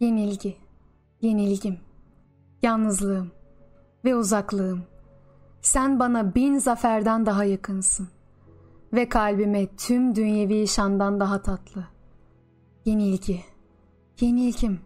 [0.00, 0.56] Yenilgi,
[1.20, 1.78] yenilgim,
[2.62, 3.30] yalnızlığım
[4.04, 4.82] ve uzaklığım.
[5.60, 8.08] Sen bana bin zaferden daha yakınsın
[8.92, 11.84] ve kalbime tüm dünyevi şandan daha tatlı.
[12.84, 13.44] Yenilgi,
[14.20, 14.80] yenilgim,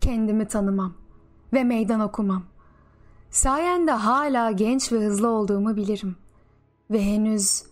[0.00, 0.94] kendimi tanımam
[1.52, 2.42] ve meydan okumam.
[3.30, 6.16] Sayende hala genç ve hızlı olduğumu bilirim
[6.90, 7.64] ve henüz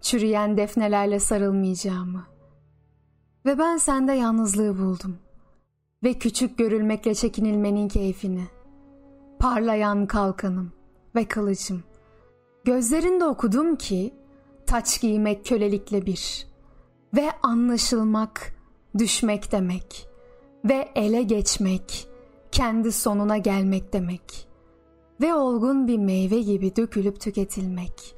[0.00, 2.26] çürüyen defnelerle sarılmayacağımı.
[3.46, 5.18] Ve ben sende yalnızlığı buldum
[6.04, 8.44] ve küçük görülmekle çekinilmenin keyfini.
[9.38, 10.72] Parlayan kalkanım
[11.14, 11.82] ve kılıcım.
[12.64, 14.14] Gözlerinde okudum ki
[14.66, 16.46] taç giymek kölelikle bir
[17.14, 18.54] ve anlaşılmak
[18.98, 20.08] düşmek demek
[20.64, 22.08] ve ele geçmek
[22.52, 24.48] kendi sonuna gelmek demek
[25.20, 28.14] ve olgun bir meyve gibi dökülüp tüketilmek.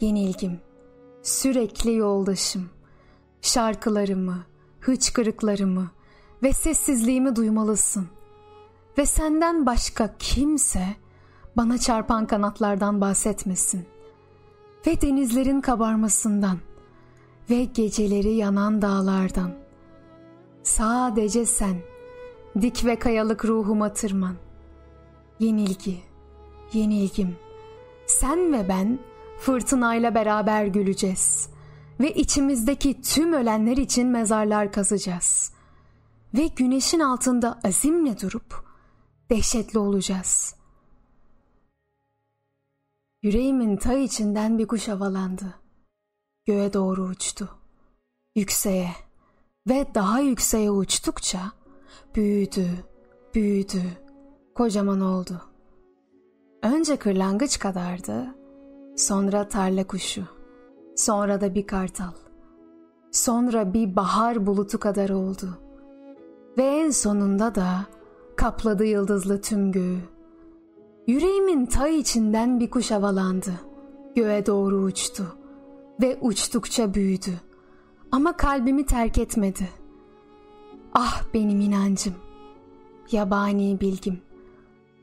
[0.00, 0.60] Yenilgim,
[1.22, 2.70] sürekli yoldaşım,
[3.42, 4.46] şarkılarımı,
[4.80, 5.90] hıçkırıklarımı
[6.42, 8.08] ve sessizliğimi duymalısın.
[8.98, 10.86] Ve senden başka kimse
[11.56, 13.86] bana çarpan kanatlardan bahsetmesin.
[14.86, 16.58] Ve denizlerin kabarmasından
[17.50, 19.52] ve geceleri yanan dağlardan.
[20.62, 21.76] Sadece sen,
[22.60, 24.34] dik ve kayalık ruhuma tırman.
[25.40, 25.98] Yenilgi,
[26.72, 27.36] yenilgim,
[28.06, 28.98] sen ve ben
[29.38, 31.48] fırtınayla beraber güleceğiz
[32.00, 35.57] ve içimizdeki tüm ölenler için mezarlar kazacağız.
[36.34, 38.64] Ve güneşin altında azimle durup
[39.30, 40.54] dehşetli olacağız.
[43.22, 45.54] Yüreğimin ta içinden bir kuş havalandı.
[46.44, 47.48] Göğe doğru uçtu.
[48.36, 48.90] Yükseğe
[49.68, 51.52] ve daha yükseğe uçtukça
[52.14, 52.68] büyüdü,
[53.34, 53.82] büyüdü,
[54.54, 55.42] kocaman oldu.
[56.62, 58.34] Önce kırlangıç kadardı,
[58.96, 60.24] sonra tarla kuşu,
[60.96, 62.12] sonra da bir kartal,
[63.12, 65.67] sonra bir bahar bulutu kadar oldu.
[66.58, 67.86] Ve en sonunda da
[68.36, 69.98] kapladı yıldızlı tüm göğü.
[71.06, 73.52] Yüreğimin ta içinden bir kuş havalandı,
[74.16, 75.24] göğe doğru uçtu
[76.02, 77.30] ve uçtukça büyüdü.
[78.12, 79.68] Ama kalbimi terk etmedi.
[80.94, 82.14] Ah benim inancım,
[83.12, 84.18] yabani bilgim.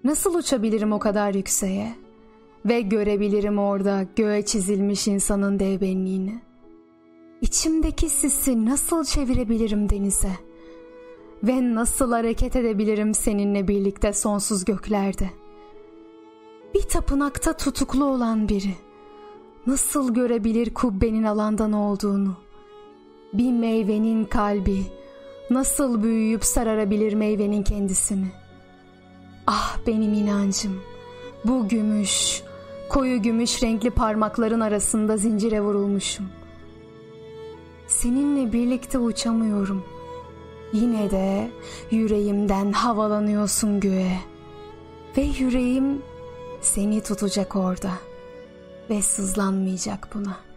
[0.03, 1.95] Nasıl uçabilirim o kadar yükseğe?
[2.65, 6.41] Ve görebilirim orada göğe çizilmiş insanın dev benliğini.
[7.41, 10.31] İçimdeki sisi nasıl çevirebilirim denize?
[11.47, 15.29] Ve nasıl hareket edebilirim seninle birlikte sonsuz göklerde?
[16.73, 18.75] Bir tapınakta tutuklu olan biri
[19.67, 22.35] nasıl görebilir kubbenin alandan olduğunu?
[23.33, 24.83] Bir meyvenin kalbi
[25.49, 28.27] nasıl büyüyüp sararabilir meyvenin kendisini?
[29.47, 30.81] Ah benim inancım,
[31.45, 32.41] bu gümüş,
[32.89, 36.25] koyu gümüş renkli parmakların arasında zincire vurulmuşum.
[37.87, 39.83] Seninle birlikte uçamıyorum.
[40.73, 41.51] Yine de
[41.91, 44.19] yüreğimden havalanıyorsun göğe.
[45.17, 46.01] Ve yüreğim
[46.61, 47.91] seni tutacak orada
[48.89, 50.54] ve sızlanmayacak buna.''